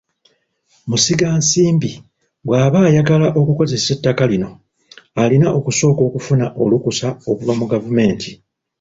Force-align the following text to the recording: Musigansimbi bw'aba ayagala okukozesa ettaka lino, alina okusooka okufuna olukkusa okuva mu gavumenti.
Musigansimbi 0.89 1.91
bw'aba 2.45 2.79
ayagala 2.89 3.27
okukozesa 3.39 3.89
ettaka 3.95 4.23
lino, 4.31 4.49
alina 5.21 5.47
okusooka 5.57 6.01
okufuna 6.09 6.45
olukkusa 6.61 7.07
okuva 7.29 7.53
mu 7.59 7.65
gavumenti. 7.71 8.31